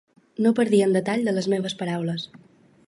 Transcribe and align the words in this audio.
No 0.45 0.53
perdien 0.59 0.95
detall 0.97 1.29
de 1.29 1.35
les 1.37 1.51
meves 1.55 1.77
paraules. 1.85 2.27